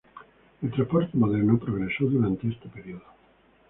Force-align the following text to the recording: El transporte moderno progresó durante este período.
El 0.63 0.71
transporte 0.71 1.15
moderno 1.15 1.59
progresó 1.59 2.05
durante 2.05 2.47
este 2.47 2.67
período. 2.69 3.03